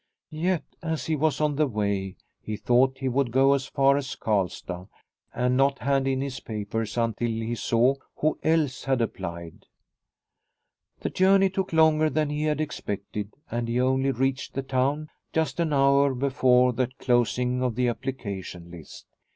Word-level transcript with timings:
Yet, 0.33 0.63
as 0.81 1.05
he 1.05 1.15
was 1.15 1.39
on 1.39 1.57
the 1.57 1.67
way, 1.67 2.15
he 2.41 2.57
thought 2.57 2.97
he 2.97 3.07
would 3.07 3.29
go 3.31 3.53
as 3.53 3.67
far 3.67 3.97
as 3.97 4.15
Karlstad, 4.15 4.87
and 5.31 5.55
not 5.55 5.77
hand 5.77 6.07
in 6.07 6.21
his 6.21 6.39
papers 6.39 6.97
until 6.97 7.29
he 7.29 7.53
saw 7.53 7.93
who 8.15 8.39
else 8.41 8.85
had 8.85 8.99
applied. 8.99 9.67
The 11.01 11.11
journey 11.11 11.51
took 11.51 11.71
longer 11.71 12.09
than 12.09 12.31
he 12.31 12.45
had 12.45 12.59
ex 12.59 12.81
pected, 12.81 13.29
and 13.51 13.67
he 13.67 13.79
only 13.79 14.09
reached 14.09 14.55
the 14.55 14.63
town 14.63 15.07
just 15.33 15.59
an 15.59 15.71
hour 15.71 16.15
before 16.15 16.73
the 16.73 16.87
closing 16.97 17.61
of 17.61 17.75
the 17.75 17.87
application 17.87 18.71
list. 18.71 19.05